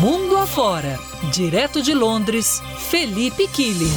[0.00, 0.98] Mundo afora.
[1.32, 3.92] Direto de Londres, Felipe Killing.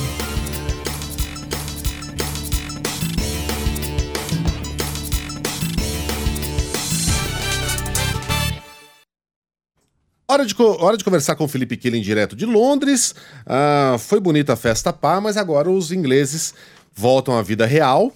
[10.27, 13.15] Hora de, hora de conversar com o Felipe Killing direto de Londres.
[13.45, 16.53] Ah, foi bonita a festa pá, mas agora os ingleses
[16.93, 18.13] voltam à vida real.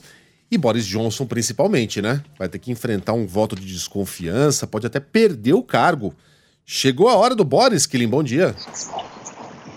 [0.51, 2.21] E Boris Johnson, principalmente, né?
[2.37, 6.13] Vai ter que enfrentar um voto de desconfiança, pode até perder o cargo.
[6.73, 8.07] Chegou a hora do Boris, Killing.
[8.07, 8.55] Bom dia.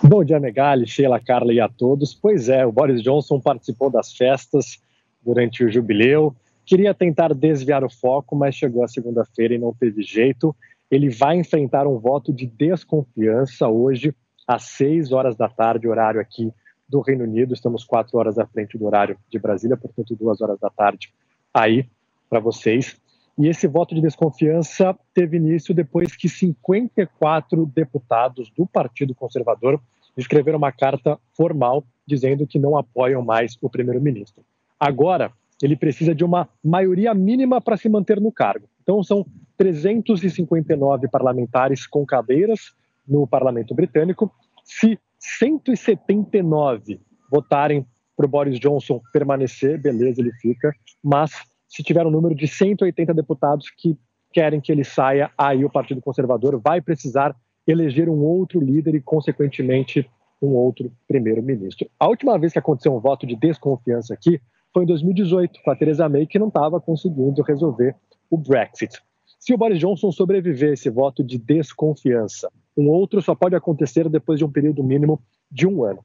[0.03, 2.15] Bom dia, Megali, Sheila, Carla e a todos.
[2.15, 4.79] Pois é, o Boris Johnson participou das festas
[5.21, 6.35] durante o jubileu.
[6.65, 10.55] Queria tentar desviar o foco, mas chegou a segunda-feira e não teve jeito
[10.95, 14.15] ele vai enfrentar um voto de desconfiança hoje,
[14.47, 16.53] às 6 horas da tarde, horário aqui
[16.89, 17.55] do Reino Unido.
[17.55, 21.13] Estamos quatro horas à frente do horário de Brasília, portanto, duas horas da tarde
[21.53, 21.89] aí
[22.29, 22.97] para vocês.
[23.37, 29.81] E esse voto de desconfiança teve início depois que 54 deputados do Partido Conservador
[30.17, 34.45] escreveram uma carta formal dizendo que não apoiam mais o primeiro-ministro.
[34.79, 35.33] Agora,
[35.63, 38.69] ele precisa de uma maioria mínima para se manter no cargo.
[38.83, 39.27] Então, são
[39.57, 42.75] 359 parlamentares com cadeiras
[43.07, 44.31] no parlamento britânico.
[44.63, 50.73] Se 179 votarem para o Boris Johnson permanecer, beleza, ele fica.
[51.03, 51.33] Mas
[51.69, 53.99] se tiver um número de 180 deputados que
[54.33, 57.35] querem que ele saia, aí o Partido Conservador vai precisar
[57.67, 60.09] eleger um outro líder e, consequentemente,
[60.43, 61.89] um outro primeiro-ministro.
[61.99, 64.41] A última vez que aconteceu um voto de desconfiança aqui
[64.73, 67.95] foi em 2018, com a Theresa May, que não estava conseguindo resolver
[68.29, 69.01] o Brexit.
[69.39, 74.09] Se o Boris Johnson sobreviver a esse voto de desconfiança, um outro só pode acontecer
[74.09, 75.21] depois de um período mínimo
[75.51, 76.05] de um ano.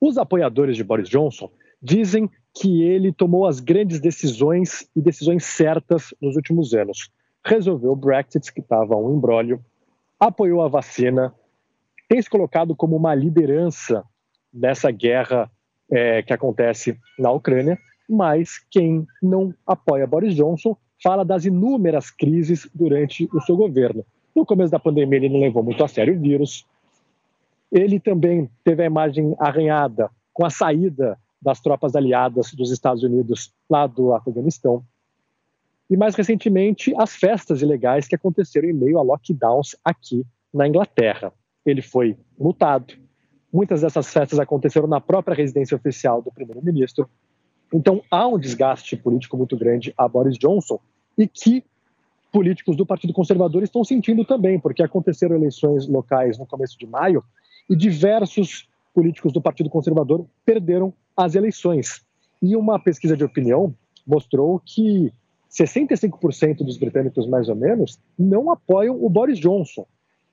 [0.00, 1.50] Os apoiadores de Boris Johnson
[1.82, 7.10] dizem que ele tomou as grandes decisões e decisões certas nos últimos anos.
[7.44, 9.62] Resolveu o Brexit, que estava um embrólio,
[10.18, 11.34] apoiou a vacina,
[12.08, 14.02] tem se colocado como uma liderança
[14.52, 15.50] nessa guerra
[15.90, 17.78] é, que acontece na Ucrânia,
[18.08, 24.02] mas quem não apoia Boris Johnson fala das inúmeras crises durante o seu governo.
[24.34, 26.66] No começo da pandemia, ele não levou muito a sério o vírus.
[27.70, 33.52] Ele também teve a imagem arranhada com a saída das tropas aliadas dos Estados Unidos
[33.70, 34.84] lá do Afeganistão.
[35.88, 41.32] E mais recentemente, as festas ilegais que aconteceram em meio a lockdowns aqui na Inglaterra.
[41.64, 42.94] Ele foi multado.
[43.52, 47.08] Muitas dessas festas aconteceram na própria residência oficial do primeiro-ministro.
[47.72, 50.80] Então há um desgaste político muito grande a Boris Johnson
[51.16, 51.62] e que
[52.32, 57.22] políticos do Partido Conservador estão sentindo também, porque aconteceram eleições locais no começo de maio
[57.70, 62.00] e diversos políticos do Partido Conservador perderam as eleições.
[62.40, 63.74] E uma pesquisa de opinião
[64.06, 65.12] mostrou que
[65.50, 69.86] 65% dos britânicos, mais ou menos, não apoiam o Boris Johnson.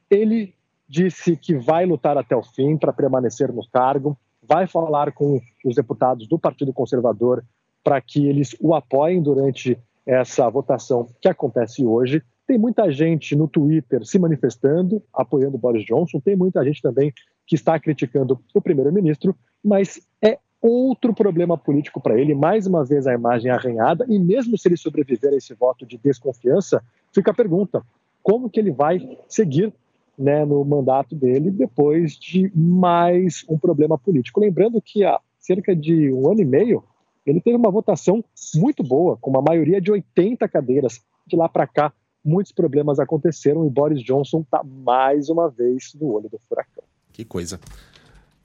[0.10, 0.54] Ele
[0.88, 5.76] disse que vai lutar até o fim para permanecer no cargo, vai falar com os
[5.76, 7.44] deputados do Partido Conservador
[7.84, 12.24] para que eles o apoiem durante essa votação que acontece hoje.
[12.48, 17.12] Tem muita gente no Twitter se manifestando, apoiando Boris Johnson, tem muita gente também
[17.46, 23.06] que está criticando o primeiro-ministro, mas é outro problema político para ele, mais uma vez
[23.06, 26.82] a imagem arranhada, e mesmo se ele sobreviver a esse voto de desconfiança,
[27.14, 27.82] fica a pergunta:
[28.22, 29.74] como que ele vai seguir
[30.18, 34.40] né, no mandato dele depois de mais um problema político.
[34.40, 36.84] Lembrando que há cerca de um ano e meio
[37.26, 38.24] ele teve uma votação
[38.56, 41.02] muito boa, com uma maioria de 80 cadeiras.
[41.26, 41.94] De lá para cá,
[42.24, 46.83] muitos problemas aconteceram e Boris Johnson está mais uma vez no olho do furacão.
[47.14, 47.60] Que coisa.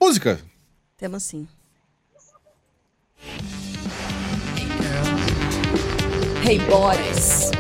[0.00, 0.38] Música.
[0.98, 1.48] Temos sim.
[6.44, 7.50] Hey Boris.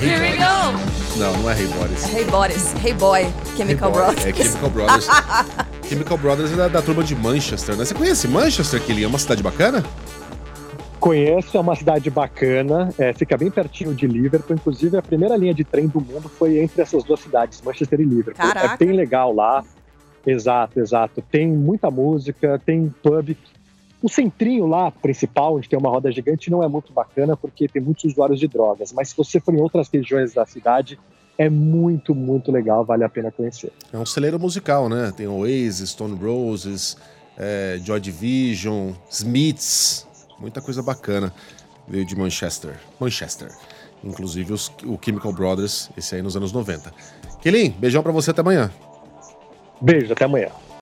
[0.00, 0.90] Here we go.
[1.18, 2.04] Não, não é Hey Boris.
[2.04, 3.26] Hey Boris, Hey Boy,
[3.56, 4.04] Chemical hey boy.
[4.04, 4.26] Brothers.
[4.26, 5.06] É Chemical Brothers.
[5.88, 7.84] Chemical Brothers é da, da, turma de Manchester, né?
[7.84, 9.84] Você conhece Manchester, que é uma cidade bacana?
[11.00, 14.54] Conheço, é uma cidade bacana, é, fica bem pertinho de Liverpool.
[14.54, 18.04] Inclusive, a primeira linha de trem do mundo foi entre essas duas cidades, Manchester e
[18.04, 18.34] Liverpool.
[18.34, 18.74] Caraca.
[18.74, 19.64] É bem legal lá.
[20.26, 21.22] Exato, exato.
[21.30, 23.34] Tem muita música, tem pub.
[24.02, 27.80] O centrinho lá, principal, onde tem uma roda gigante, não é muito bacana porque tem
[27.82, 28.92] muitos usuários de drogas.
[28.92, 30.98] Mas se você for em outras regiões da cidade,
[31.38, 33.72] É muito, muito legal, vale a pena conhecer.
[33.90, 35.10] É um celeiro musical, né?
[35.16, 36.98] Tem Oasis, Stone Roses,
[37.38, 40.06] é, Joy Division, Smiths,
[40.40, 41.32] muita coisa bacana
[41.86, 42.78] veio de Manchester.
[42.98, 43.50] Manchester.
[44.02, 46.92] Inclusive os, o Chemical Brothers, esse aí nos anos 90.
[47.42, 48.70] Kelin, beijão pra você até amanhã.
[49.80, 50.50] Beijo, até amanhã.